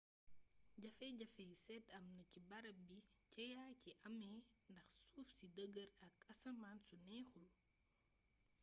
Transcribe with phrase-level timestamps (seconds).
[0.83, 2.97] jafe-jafey seet amna ci barab bi
[3.33, 4.39] jéeya ji amee
[4.71, 7.47] ndax suuf su dêgër ak asmaan su neexul